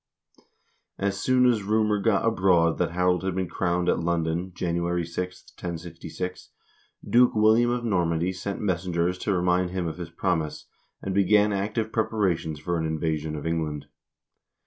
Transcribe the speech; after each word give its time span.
As 0.97 1.19
soon 1.19 1.45
as 1.45 1.61
rumor 1.61 1.99
got 2.01 2.25
abroad 2.25 2.79
that 2.79 2.89
Harold 2.89 3.21
had 3.21 3.35
been 3.35 3.47
crowned 3.47 3.87
at 3.87 3.99
London, 3.99 4.51
January 4.55 5.05
6, 5.05 5.43
1066, 5.55 6.49
Duke 7.07 7.35
William 7.35 7.69
of 7.69 7.85
Normandy 7.85 8.33
sent 8.33 8.61
messen 8.61 8.95
gers 8.95 9.19
to 9.19 9.31
remind 9.35 9.69
him 9.69 9.85
of 9.85 9.99
his 9.99 10.09
promise, 10.09 10.65
and 11.03 11.13
began 11.13 11.53
active 11.53 11.91
preparations 11.91 12.59
for 12.59 12.79
an 12.79 12.85
invasion 12.87 13.35
of 13.35 13.45
England. 13.45 13.89